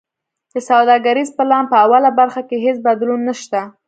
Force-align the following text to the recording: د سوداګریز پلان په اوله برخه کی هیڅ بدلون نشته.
د 0.53 0.55
سوداګریز 0.69 1.29
پلان 1.37 1.63
په 1.71 1.75
اوله 1.83 2.09
برخه 2.19 2.41
کی 2.49 2.57
هیڅ 2.65 2.77
بدلون 2.87 3.19
نشته. 3.29 3.59